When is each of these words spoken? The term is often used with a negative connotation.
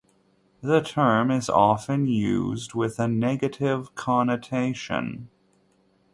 The 0.61 0.81
term 0.81 1.29
is 1.29 1.47
often 1.47 2.07
used 2.07 2.73
with 2.73 2.97
a 2.97 3.07
negative 3.07 3.93
connotation. 3.93 5.29